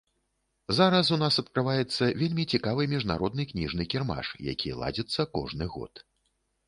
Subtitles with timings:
[0.77, 5.93] Зараз у нас адкрываецца вельмі цікавы міжнародны кніжны кірмаш, які ладзіцца кожны год.